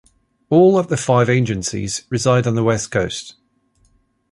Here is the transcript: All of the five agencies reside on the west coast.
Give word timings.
All 0.49 0.79
of 0.79 0.87
the 0.87 0.97
five 0.97 1.29
agencies 1.29 2.07
reside 2.09 2.47
on 2.47 2.55
the 2.55 2.63
west 2.63 2.89
coast. 2.89 3.35